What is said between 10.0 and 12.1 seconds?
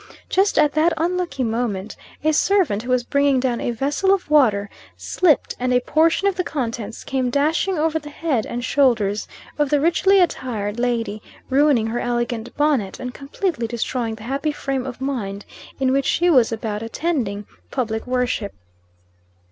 attired lady, ruining her